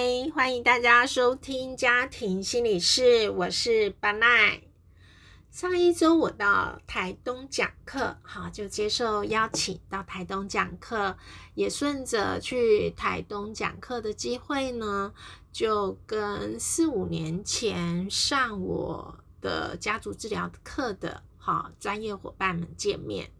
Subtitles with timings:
[0.00, 4.62] 嗨，欢迎大家收听家庭心理室，我是巴奈。
[5.50, 11.16] 上一周我到台东讲课，好就接受邀请到台东讲课，
[11.54, 15.12] 也顺着去台东讲课的机会呢，
[15.50, 23.32] 就跟四五年前上我的家族治疗课的好专业伙伴们见面。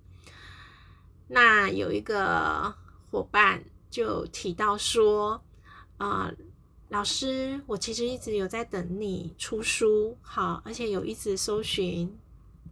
[1.29, 2.75] 那有一个
[3.13, 5.45] 伙伴就提到说。
[5.99, 6.31] 啊，
[6.91, 12.19] 老师，我其实一直有在等你出书，好，而且有一直搜寻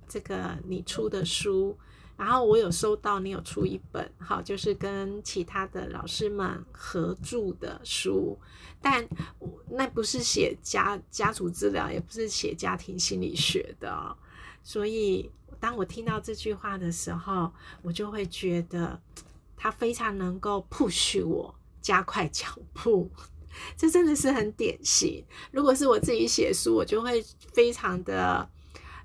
[0.09, 1.77] 这个你出的书，
[2.16, 8.38] 然后我有收到你有出一本，好，就是跟其他的老师们合著的书，
[8.80, 9.06] 但
[9.68, 14.16] 那不是写家家族治疗，也不是写家庭心理学的，
[14.62, 18.98] 所以当我听到这句话的时候，我就会觉得
[19.59, 21.54] 他非常能够 push 我。
[21.82, 23.09] 加快脚步，
[23.77, 25.24] 这真的是很典型。
[25.51, 28.48] 如果是我自己写书，我就会非常的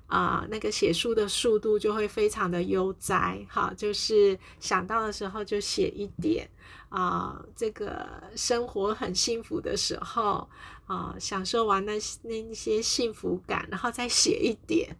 [0.06, 3.44] 啊，那个写书的速度就会非常的悠哉。
[3.48, 6.48] 哈，就是想到的时候就写一点
[6.88, 10.48] 啊，这个生活很幸福的时候
[10.86, 14.96] 啊，享受完那那些幸福感，然后再写一点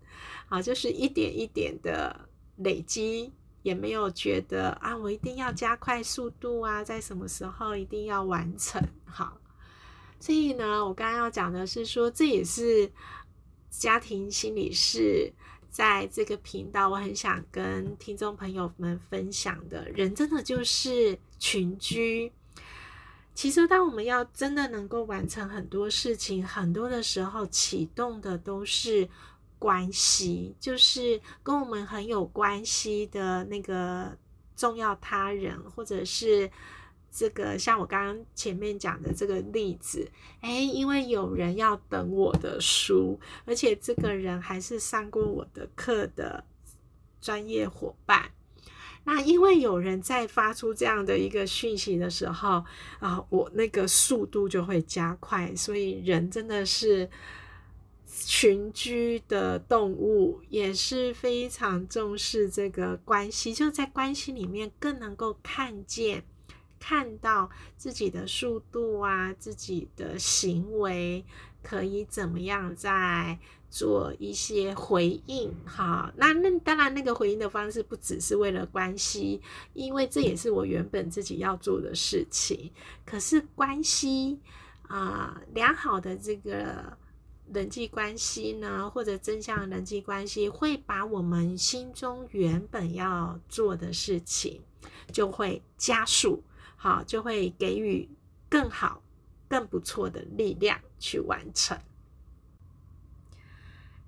[0.48, 3.32] 啊，就是一点一点的累积。
[3.62, 9.38] 也没有觉得啊，我一定要加快速度啊，在什么时候一定要完成好。
[10.22, 12.88] 所以呢，我刚刚要讲的是说，这也是
[13.68, 15.32] 家庭心理师
[15.68, 19.90] 在这个频道，我很想跟听众朋友们分享的。
[19.90, 22.30] 人真的就是群居。
[23.34, 29.08] 其实，当我们要真的能够完成很多事情，很多的时候启动的都是。
[29.62, 34.10] 关系就是跟我们很有关系的那个
[34.56, 36.50] 重要他人，或者是
[37.14, 40.10] 这个像我刚刚前面讲的这个例子，
[40.40, 46.42] 哎，因为有人要等我的书，而且这个人还是上过我的课的
[47.20, 48.30] 专业伙伴，
[49.04, 52.64] 那因为有人在发出这样的一个讯息的时候
[52.98, 57.10] 啊，我那个速度就会加快，所以人真的是。
[58.26, 66.22] 群居的动物也是非常重视这个关系，就在关系里面更能够看见、
[66.82, 71.24] 看到自己的速度啊，自己的行为
[71.62, 73.38] 可以怎么样在
[73.70, 75.54] 做一些回应。
[75.64, 79.40] 哈，那那当然，那个回应的方式不只是为了关系，
[79.74, 82.72] 因为这也是我原本自己要做的事情。
[83.06, 84.40] 可是关系
[84.88, 86.98] 啊，良好的这个。
[87.52, 94.62] 人际关系呢，或者正向人际关系，会把我们心中原本要做的事情，
[95.12, 96.42] 就会加速，
[96.82, 98.08] 好，就会给予
[98.48, 99.04] 更好、
[99.46, 101.78] 更不错的力量去完成。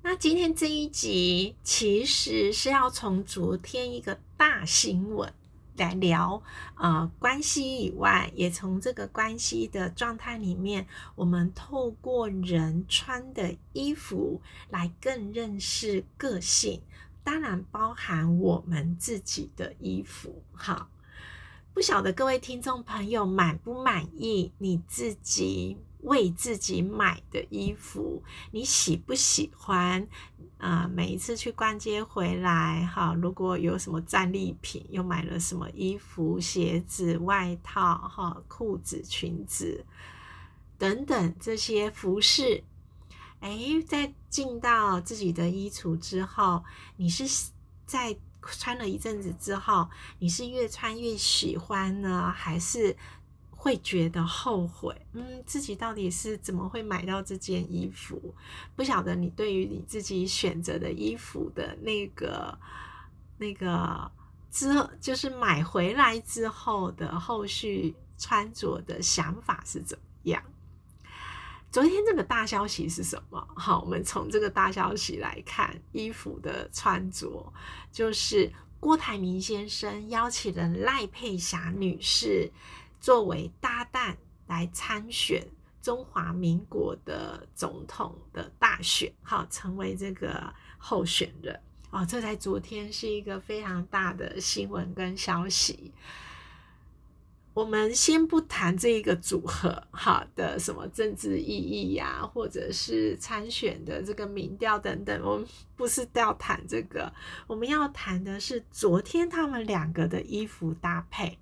[0.03, 5.33] 那今天这一集其实是要从昨天一个大新闻。
[5.77, 6.43] 来聊
[6.75, 10.87] 啊，关系以外，也从这个关系的状态里面，
[11.17, 16.81] 我们透过人穿的衣服来更认识个性，
[17.25, 20.43] 当然包含我们自己的衣服。
[20.53, 20.89] 好，
[21.75, 28.23] 不晓得各位听众朋友满不满意你自己为自己买的衣服？
[28.53, 30.07] 你喜不喜欢？
[30.59, 39.85] 啊，每一次去逛街回来，哈，如果有什么战利品，又买了什么衣服、鞋子、外套、哈裤子、裙子
[40.79, 42.63] 等等这些服饰，
[43.41, 46.63] 哎，在进到自己的衣橱之后，
[46.97, 47.51] 你是
[47.85, 48.17] 在
[48.53, 49.89] 穿了一阵子之后，
[50.19, 52.97] 你是越穿越喜欢呢，还是？
[53.57, 58.35] 会觉得后悔，嗯，自己到底是怎么会买到这件衣服？
[58.77, 62.59] 不晓得你对于你自己选择的衣服的那个、
[63.39, 64.13] 那个
[64.51, 70.43] 之后，就是买回来之后的后续穿着的想法是怎么样？
[71.75, 73.49] 昨天这个大消息是什么？
[73.57, 77.53] 好，我们从这个大消息来看，衣服的穿着
[77.91, 78.49] 就是
[78.79, 82.49] 郭台铭先生邀请了赖佩霞女士。
[83.01, 84.17] 作为搭档
[84.47, 85.45] 来参选
[85.83, 91.61] 中华民国的总统的大选，好，成为这个候选人
[91.91, 92.07] 哦。
[92.07, 95.93] 这在昨天是一个非常大的新闻跟消息。
[97.55, 105.47] 我们先不谈这一个组合，好的什么政治意义呀，或者是参选的这个民调等等，我们
[105.77, 107.13] 不是要谈这个，
[107.47, 111.39] 我们要谈的是昨天他们两个的衣服搭配。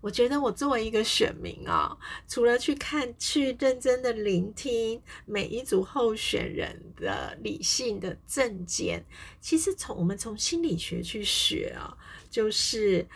[0.00, 1.96] 我觉得我作为一个选民啊，
[2.26, 9.04] 除了去看、去认真的聆听每一组候选人的理性的证件，
[9.40, 11.96] 其实从我们从心理学去学啊，
[12.30, 13.06] 就是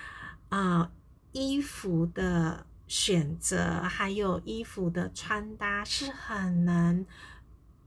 [0.50, 0.92] 啊，
[1.34, 7.04] 衣服的选择还有衣服的穿搭是很能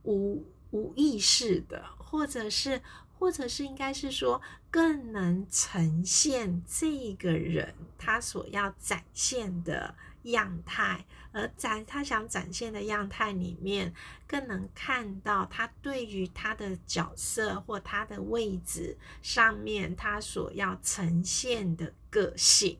[0.04, 2.80] 无无意识的，或者是。
[3.20, 4.40] 或者是应该是说，
[4.70, 9.92] 更能呈现这个人他所要展现的
[10.22, 13.92] 样态，而在他想展现的样态里面，
[14.24, 22.78] 更能看到他对于他的角色或他的位置上面他所要呈现的个性。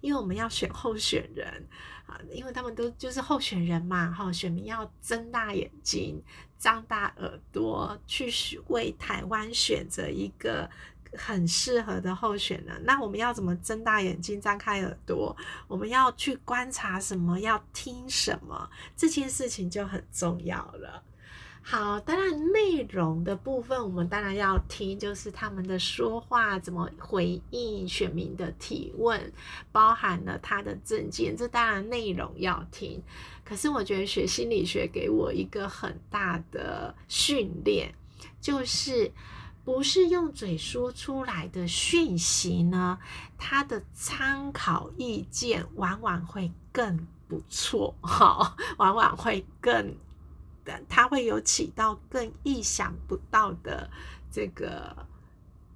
[0.00, 1.66] 因为我们要选候选人
[2.06, 6.22] 啊，因为他们都就是候选人嘛，哈，选民要睁大眼睛。
[6.58, 8.28] 张大耳朵去
[8.66, 10.68] 为台湾选择一个
[11.12, 15.36] 很适合的候选人，那我们要怎么睁大眼睛、张开耳朵？
[15.68, 17.38] 我们要去观察什么？
[17.38, 18.68] 要听什么？
[18.96, 21.00] 这件事情就很重要了。
[21.70, 29.30] 好，当然内容的部分，我们当然要听，就是他们的说话怎么回应选民的提问，
[29.70, 33.02] 包含了他的证件，这当然内容要听。
[33.44, 37.94] 可是我觉得学心理学给我一个很大的训练，
[38.40, 39.12] 就是
[39.62, 42.98] 不是用嘴说出来的讯息呢，
[43.36, 49.94] 他的参考意见往往会更不错，哈，往往会更。
[50.88, 53.90] 它会有起到更意想不到的
[54.30, 55.06] 这个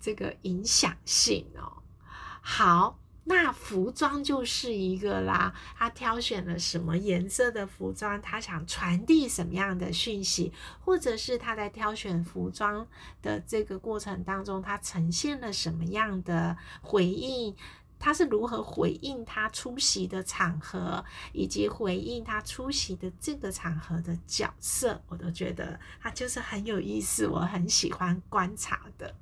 [0.01, 1.83] 这个影响性哦。
[2.41, 5.55] 好，那服装就是一个啦。
[5.77, 8.21] 他挑选了什么颜色的服装？
[8.21, 10.53] 他想传递什么样的讯息？
[10.81, 12.87] 或者是他在挑选服装
[13.23, 17.55] 的这个过程当中，他呈现了什么样的回应？
[18.03, 29.15] 他是如何回应他出席的场合，以及回应他出席的这个场合的角色，我都觉得他就是很有意思，我很喜欢观察的。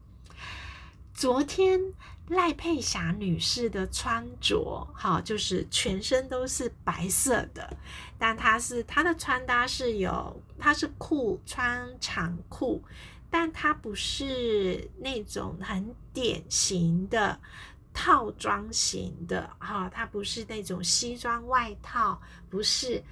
[1.13, 1.93] 昨天
[2.29, 7.77] 赖佩霞女士的穿着，哈，就是全身都是白色的，
[8.19, 12.83] 但她是她的穿搭是有，她是裤穿长裤，
[13.29, 17.39] 但她不是那种很典型的。
[17.93, 23.03] 套装型的哈，它不是那种西装外套，不是，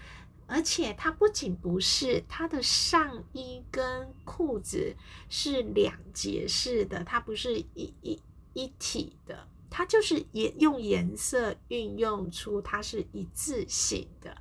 [0.47, 4.97] 而且它不仅不是，它的上衣跟裤子
[5.29, 8.23] 是两节式的，它不是一一
[8.55, 14.37] 一体的，它就是颜用颜色运用出它是一致性的，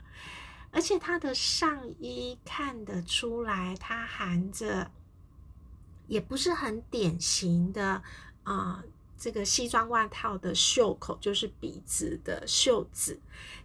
[0.71, 4.91] 而且它的上衣看得出来，它含着
[6.07, 8.03] 也不是很典型的
[8.43, 8.83] 啊。
[9.17, 13.19] 这个西装外套的袖口就是笔直的袖子，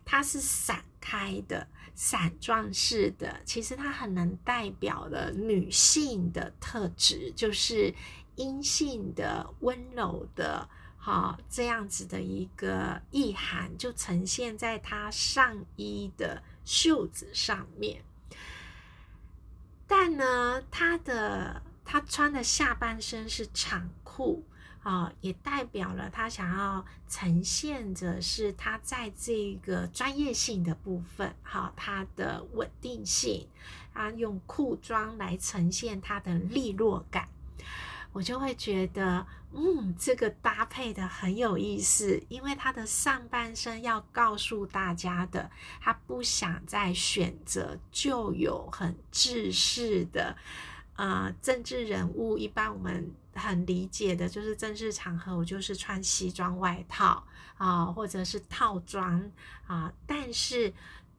[0.05, 3.43] 它是散开的、散状式的。
[3.45, 7.95] 其实它很能代表了女性的特质，就是
[8.37, 10.69] 阴性的、温柔的，
[10.99, 18.03] 哈，这样子的一个意涵，就呈现在她上衣的袖子上面。
[19.87, 24.45] 但呢，她的她穿的下半身是长裤。
[24.83, 33.47] 啊，也代表了他想要呈现着是他在这个专业性的部分，哈，他的稳定性，
[33.95, 37.29] 他用裤装来呈现他的利落感，
[38.13, 45.49] 我就会觉得，嗯，这个搭配的很有意思，因为他的上半身要告诉大家的，
[45.81, 50.37] 他不想再选择就有很制式的。
[50.95, 57.25] 啊，政治人物一般我们很理解的就是正式场合，我就是穿西装外套
[57.57, 59.31] 啊，或者是套装
[59.67, 59.93] 啊。
[60.07, 60.73] 但是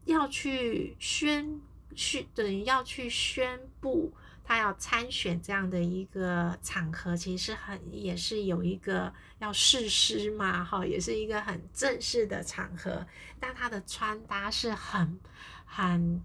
[0.06, 1.60] 要去宣
[1.96, 13.06] 去等于要去宣布他要参选这样的一个场合，其实很也是有一个要誓师嘛，哈，也是一个很正式的场合。
[13.40, 15.20] 但他的穿搭是很
[15.66, 16.24] 很。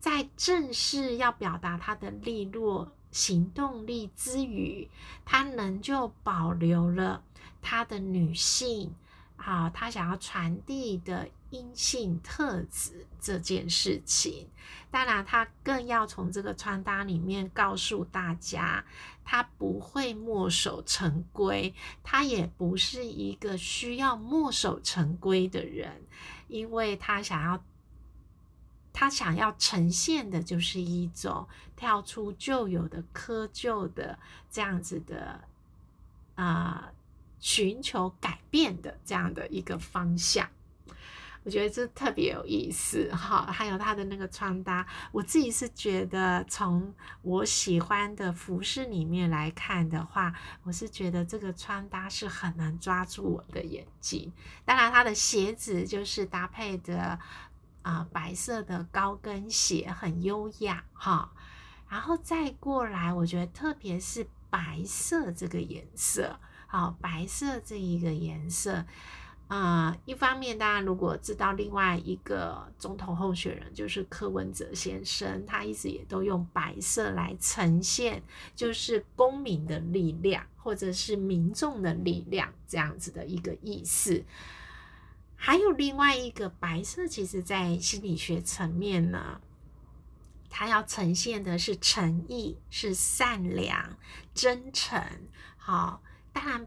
[0.00, 4.88] 在正式要表达他的利落行动力之余，
[5.24, 7.22] 他仍旧保留了
[7.62, 8.94] 他的女性，
[9.36, 14.46] 啊，他想要传递的阴性特质这件事情。
[14.90, 18.84] 当然，他更要从这个穿搭里面告诉大家，
[19.24, 26.02] 他不会墨守成规，他也不是一个需要墨守成规的人，
[26.48, 27.62] 因为他想要。
[29.00, 34.18] 他想要呈现的就是一种跳出旧有的窠臼的
[34.50, 35.40] 这样子的
[36.34, 36.90] 啊，
[37.38, 40.48] 寻求改变的这样的一个方向
[41.44, 54.30] 我觉得这特别有意思哈，还有他的那个穿搭，我自己是觉得从我喜欢的服饰里面来看的话，我是觉得这个穿搭是很能抓住我的眼睛。
[54.66, 57.18] 当然，他的鞋子就是搭配的
[57.88, 61.32] 啊白色的高跟鞋，很优雅哈。
[61.88, 68.84] 然后再过来，我觉得特别是白色这个颜色，好，白色这一个颜色。
[69.46, 78.22] 啊，一方面，大家如果知道另外一个总统候选人就是柯文哲先生，他一直也都用白色来呈现，
[78.54, 84.22] 就是公民的力量或者是民众的力量这样子的一个意思。
[85.38, 89.40] 还有另外一个白色，其实在心理学层面呢，
[90.50, 93.96] 它要呈现的是诚意、是善良、
[94.34, 95.02] 真诚。
[95.56, 96.02] 好，
[96.32, 96.66] 当然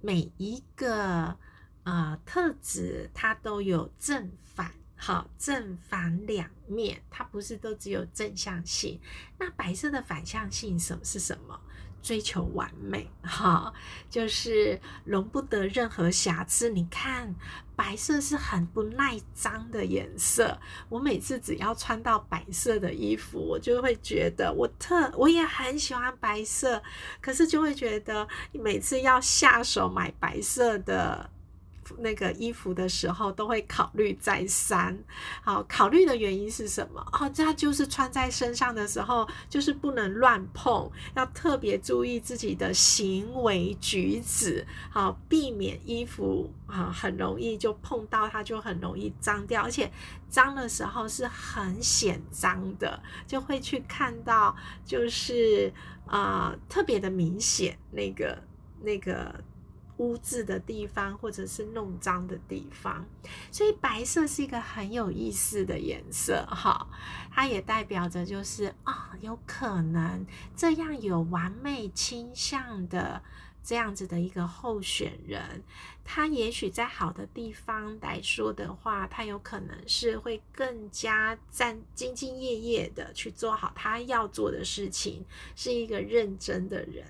[0.00, 1.36] 每一个。
[1.84, 9.00] 啊，特质它都有正反，好，正反两面，它不是都只有正向性。
[9.36, 11.60] 那白色的反向性什么是什么？
[12.02, 13.72] 追求完美，哈，
[14.10, 16.68] 就是容不得任何瑕疵。
[16.68, 17.34] 你看，
[17.76, 20.58] 白色是很不耐脏的颜色。
[20.88, 26.82] 我每次只要穿到白色的衣服，我就会觉得我特我也很喜欢白色，
[27.20, 31.30] 可是就会觉得你每次要下手买白色的。
[31.98, 34.96] 那个衣服的时候都会考虑再三，
[35.42, 37.04] 好，考虑的原因是什么？
[37.12, 49.90] 哦，这就是穿在身上的时候，就是不能乱碰，要特别注意自己的行为举止，好，避免衣服啊很容易就碰到它，就很容易脏掉，而且
[50.28, 55.72] 脏的时候是很显脏的，就会去看到，就是
[56.06, 58.42] 啊特别的明显那个
[58.82, 59.34] 那个。
[60.02, 63.06] 污渍的地方，或者是弄脏的地方，
[63.52, 66.88] 所以白色是一个很有意思的颜色，哈，
[67.30, 73.22] 它也代表着就是啊，有可能这样有完美倾向的
[73.62, 75.62] 这样子的一个候选人，
[76.04, 87.06] 他也许在好的地方来说的话，他有可能是会更加战兢兢业业的去做好他要做的事情，是一个认真的人。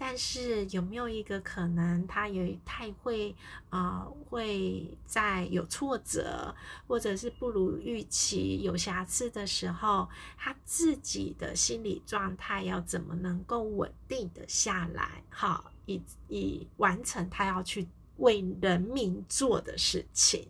[0.00, 3.34] 但是有没有一个可能，他也太会
[3.68, 6.54] 啊，会在有挫折
[6.86, 15.24] 或者是不如预期、有瑕疵的时候，他自己的心理状态要怎么能够稳定的下来？
[15.30, 17.88] 好，以以完成他要去
[18.18, 20.46] 为人民做的事情。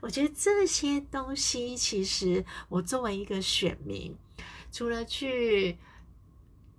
[0.00, 4.16] 我觉得这些东西，其实我作为一个选民，
[4.70, 5.76] 除了去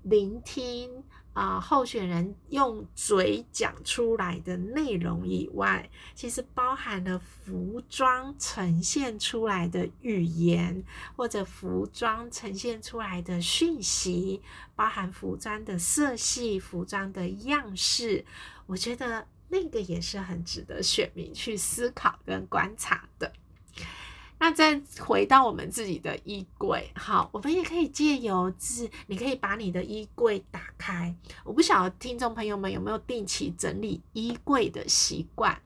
[0.04, 1.04] 聆听。
[1.34, 10.84] 啊，候选人用嘴讲出来的内容以外，其实包含了服装呈现出来的语言，
[11.16, 14.42] 或者服装呈现出来的讯息，
[14.76, 18.24] 包含服装的色系、服装的样式，
[18.68, 23.34] 我觉得那个也是很值得选民去思考跟观察的。
[24.44, 31.16] 那再回到我们自己的衣柜，好，我们也可以借由是，你可以把你的衣柜打开。
[31.46, 35.58] 我不晓得听众朋友们有没有定期整理衣柜的习惯，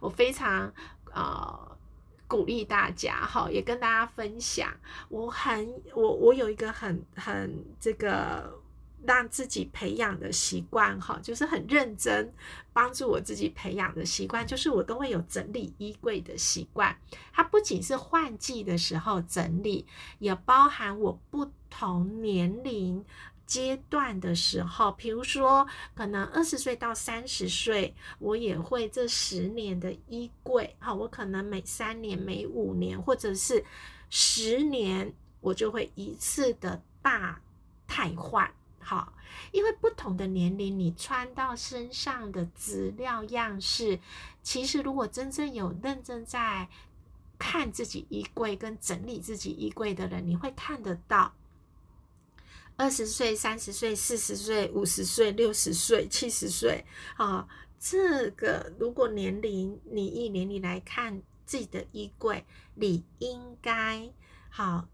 [0.00, 0.74] 我非常
[1.12, 1.78] 呃
[2.26, 4.68] 鼓励大家，哈，也跟大家分享。
[5.08, 8.63] 我很我我有一个很很这个。
[9.06, 12.32] 让自己培养的习惯，哈，就是很认真
[12.72, 16.96] 帮助我自己培养的习惯，就是我都会有整理衣柜的习惯。
[17.32, 19.86] 它不仅是换季的时候整理，
[20.18, 23.04] 也包含我不同年龄
[23.46, 33.62] 阶段的时候，比如说可能二十岁到三十岁，我也会这十年的衣柜，哈，我可能每三年、每五年或者是
[34.08, 37.38] 十年，我就会一次的大
[37.86, 38.50] 汰换。
[38.84, 39.14] 好，
[39.50, 43.98] 因为不同的年龄，你穿到身上的资料样式，
[44.42, 46.68] 其实如果真正有认真在
[47.38, 51.34] 看自己衣柜跟整理自己衣柜的人，你会看得到，
[52.76, 56.84] 二十岁、三十岁、四十岁、五十岁、六十岁、七十岁，
[57.16, 57.48] 啊，
[57.80, 64.10] 这个如果年龄你一年你来看自己的衣柜，你应该
[64.50, 64.88] 好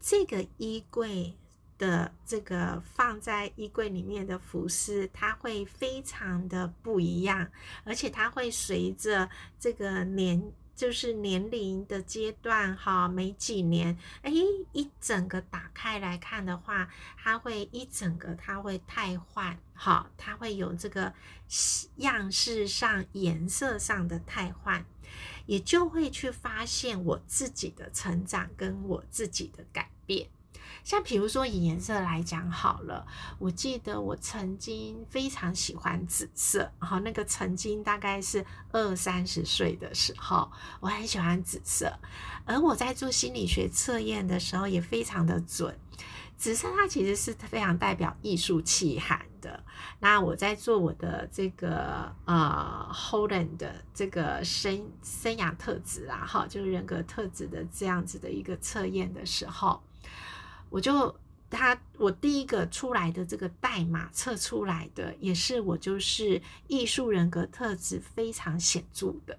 [0.00, 1.36] 这个衣柜。
[1.78, 7.50] 的这个放在衣柜里面的服饰，它会非常的不一样，
[7.84, 9.28] 而且它会随着
[9.58, 14.32] 这个年，就是年龄的阶段，哈，每几年，哎，
[14.72, 21.12] 一整个打开来看的话，它会一整个它会汰换，哈，它会有这个
[21.96, 24.84] 样式上、颜色上的汰换。
[25.46, 30.28] 也就会去发现我自己的成长跟我自己的改变。
[30.84, 33.06] 像比如说以颜色来讲好了，
[33.38, 41.92] 我记得我曾经非常喜欢紫色，好，那个曾经大概是二三十岁的时候，我很喜欢紫色，
[42.44, 45.78] 而我在做心理学测验的时候也非常的准。
[46.38, 49.64] 紫色它其实是非常代表艺术气涵的。
[50.00, 59.82] 那我在做我的这个呃 Holland 的这个生生涯特质啊，哈，就是人格特质的这样子的一个测验的时候。
[60.70, 61.14] 我就
[61.48, 69.38] 他，我第一个出来的这个代码测出来的，也是我就是艺术人格特质非常显著的。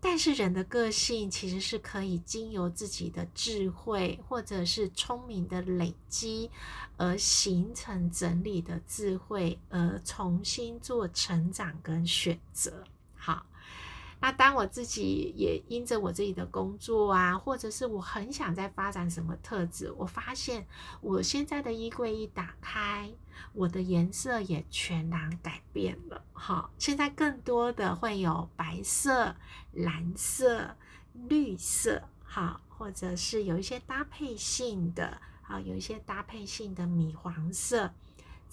[0.00, 6.50] 但是人的个性其实是可以经由自己的智慧或者是聪明的累积
[6.96, 12.84] 而形成整理的智慧，而重新做成长跟选择。
[13.14, 13.46] 好。
[14.22, 20.64] 那当我自己也因着我自己的工作啊，或者是我很想在发展什么特质，我发现
[21.00, 23.12] 我现在的衣柜一打开，
[23.52, 26.24] 我的颜色也全然改变了。
[26.32, 29.34] 哈，现在更多的会有白色、
[29.72, 30.76] 蓝色、
[31.28, 37.92] 绿色，哈，或者是有一些搭配性的，啊，有一些搭配性的米黄色，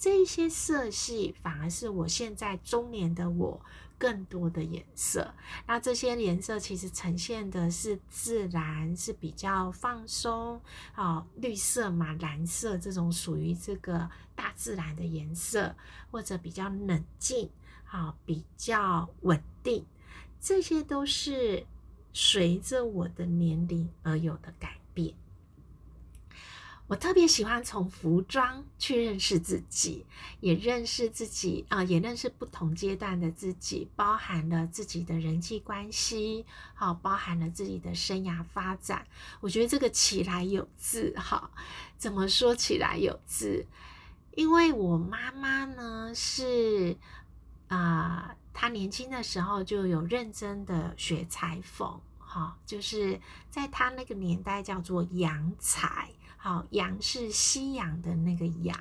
[0.00, 3.60] 这些色系反而是我现在中年的我。
[4.00, 5.34] 更多的颜色，
[5.66, 10.58] 那这些颜色其实呈现的是自然，是比较放松。
[10.94, 15.76] 啊，绿色嘛，蓝色这种属于这个大自然的颜色，
[16.10, 17.50] 或者比较冷静，
[17.90, 19.84] 啊，比较稳定，
[20.40, 21.66] 这些都是
[22.14, 25.14] 随着我的年龄而有的改变。
[26.90, 30.04] 我特别喜欢从服装去认识自己，
[30.40, 36.44] 也认识自己啊，也认识不同阶段的自己，包含了自己的人际关系，
[36.74, 39.06] 好，包含了自己的生涯发展。
[39.40, 41.52] 我觉得这个起来有字，哈，
[41.96, 43.64] 怎么说起来有字？
[44.34, 46.96] 因为我妈妈呢是
[47.68, 56.10] 啊，她年轻的时候就有认真的学裁缝，哈，就是在她那个年代叫做洋裁。
[56.42, 58.74] 好，洋是西洋的那个洋，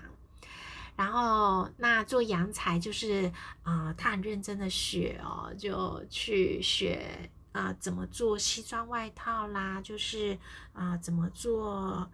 [0.96, 3.30] 然后那做洋裁就是
[3.64, 10.40] 啊，他很认真的学哦，就去学啊怎么做西装外套啦，就是
[10.72, 12.10] 啊怎么做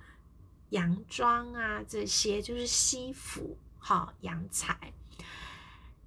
[0.69, 4.93] 洋装啊这些，就是西服好洋裁。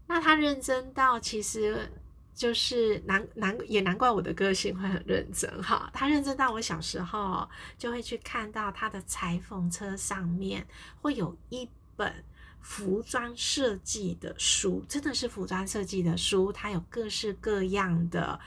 [0.09, 1.93] 那他认真到其实。
[2.39, 10.65] 就是难难也难怪我的个性会很认真哈，他认真到我小时候就会去看到他的裁缝车上面
[11.01, 12.25] 会有一本
[12.61, 18.39] 服装设计的书，真的是服装设计的书，它有各式各样的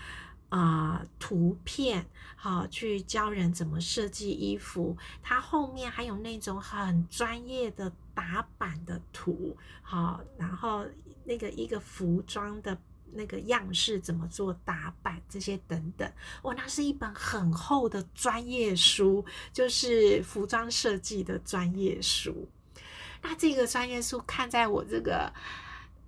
[0.48, 2.06] 啊图片，
[2.38, 10.86] 好去教人怎么设计衣服，它后面还有那种很专业的打版的图，好，然后
[11.26, 12.78] 那个一个服装的。
[13.14, 16.12] 那个样式怎么做打版这些等等，
[16.44, 22.48] 哇，那是一本很厚的专业书，就是服装设计的专业书。
[23.22, 25.32] 那这个专业书看在我这个。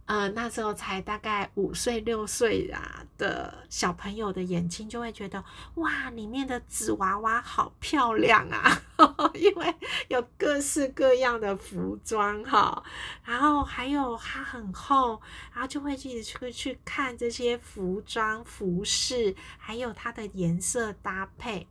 [0.05, 5.43] 呃，那时候才大概五岁六岁啊的小朋友的眼睛就会觉得，
[5.75, 8.81] 哇，里面的纸娃娃好漂亮啊，
[9.33, 9.73] 因为
[10.09, 12.83] 有各式各样的服装哈，
[13.23, 15.21] 然后还有它很厚，
[15.53, 21.67] 然后就会一直去去看这些服装服饰，还有它的颜色搭配。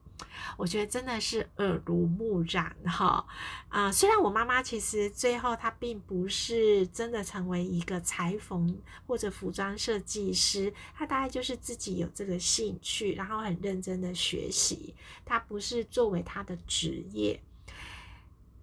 [0.57, 3.27] 我觉得真的是耳濡目染哈
[3.69, 3.91] 啊！
[3.91, 17.41] 虽然我妈妈其实最后她并不是真的成为一个裁缝或者服装设计师，她大概就是自己有这个兴趣，然后很认真的学习，她不是作为她的职业，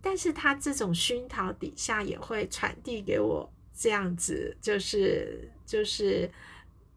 [0.02, 6.32] 但是她这种熏陶底下也会传递给我这样子，就是就是。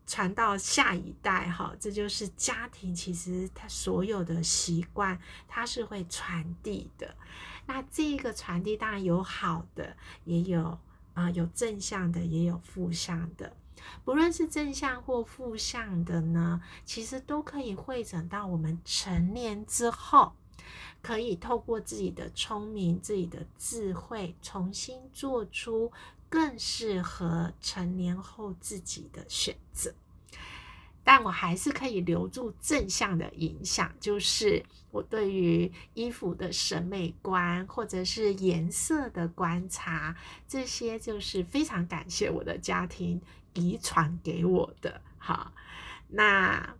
[0.07, 2.95] 传到下一代，哈，这就是家庭。
[2.95, 7.17] 其实它所有的习惯，它是会传递的。
[7.67, 10.79] 那这个传递当然有好的，也有
[11.15, 13.57] 啊，有正向的，也有负向的。
[14.05, 20.33] 不论是正向或负向的呢，其实都可以汇整到我们成年之后，
[21.01, 25.91] 可以透过自己的聪明、自己的智慧，重新做出
[26.33, 29.93] 更适合成年后自己的选择。
[31.05, 40.17] 但我还是可以留住正向的影响，就是我对于衣服的审美观，或者是颜色的观察，
[40.49, 43.21] 这些就是非常感谢我的家庭
[43.53, 45.03] 遗传给我的。
[45.19, 45.53] 好，
[46.09, 46.77] 那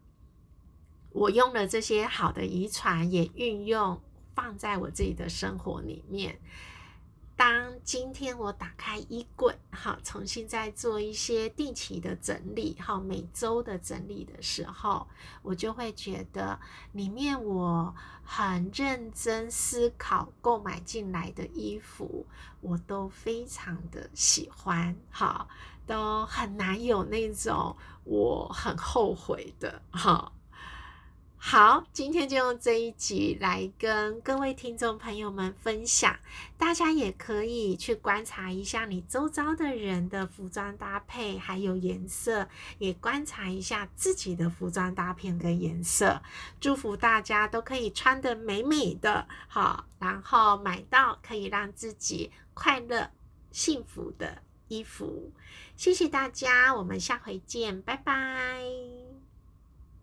[1.11, 4.01] 我用了这些好的遗传，也运用
[4.35, 6.39] 放在我自己的生活里面。
[7.45, 15.09] 当今天我打开衣柜，好，重新再做一些定期的整理，好，每周的整理的时候，
[15.43, 16.57] 我就会觉得
[16.93, 22.25] 里面我很认真思考购买进来的衣服，
[22.61, 25.49] 我都非常的喜欢，好，
[25.85, 30.33] 都很难有那种我很后悔的，哈。
[31.45, 36.17] 好，今天就用这一集来跟各位听众朋友们分享。
[36.57, 46.23] 大家也可以去观察一下你周遭的人的服装搭配，还有颜色，也观察一下自己的服装搭配跟颜色。
[46.61, 53.11] 祝福大家都可以穿得美美的，好，然后买到可以让自己快乐、
[53.51, 55.33] 幸福的衣服。
[55.77, 59.12] 谢谢大家，我们下回见，拜拜。